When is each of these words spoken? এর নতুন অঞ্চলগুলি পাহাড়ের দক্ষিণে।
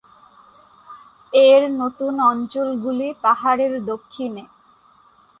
এর 1.33 1.61
নতুন 1.79 2.13
অঞ্চলগুলি 2.31 3.07
পাহাড়ের 3.23 3.73
দক্ষিণে। 3.85 4.43